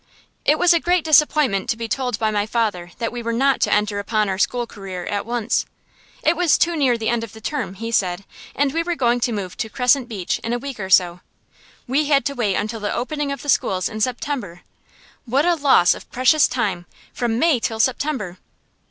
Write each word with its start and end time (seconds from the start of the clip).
It 0.45 0.57
was 0.57 0.73
a 0.73 0.79
great 0.79 1.03
disappointment 1.03 1.69
to 1.69 1.77
be 1.77 1.87
told 1.87 2.17
by 2.17 2.31
my 2.31 2.47
father 2.47 2.89
that 2.97 3.11
we 3.11 3.21
were 3.21 3.31
not 3.31 3.61
to 3.61 3.71
enter 3.71 3.99
upon 3.99 4.29
our 4.29 4.39
school 4.39 4.65
career 4.65 5.05
at 5.05 5.27
once. 5.27 5.67
It 6.23 6.35
was 6.35 6.57
too 6.57 6.75
near 6.75 6.97
the 6.97 7.09
end 7.09 7.23
of 7.23 7.33
the 7.33 7.39
term, 7.39 7.75
he 7.75 7.91
said, 7.91 8.25
and 8.55 8.73
we 8.73 8.81
were 8.81 8.95
going 8.95 9.19
to 9.19 9.31
move 9.31 9.55
to 9.57 9.69
Crescent 9.69 10.09
Beach 10.09 10.39
in 10.39 10.53
a 10.53 10.57
week 10.57 10.79
or 10.79 10.89
so. 10.89 11.19
We 11.85 12.05
had 12.05 12.25
to 12.25 12.33
wait 12.33 12.55
until 12.55 12.79
the 12.79 12.91
opening 12.95 13.31
of 13.31 13.43
the 13.43 13.47
schools 13.49 13.87
in 13.87 14.01
September. 14.01 14.61
What 15.25 15.45
a 15.45 15.53
loss 15.53 15.93
of 15.93 16.09
precious 16.11 16.47
time 16.47 16.87
from 17.13 17.37
May 17.37 17.59
till 17.59 17.79
September! 17.79 18.39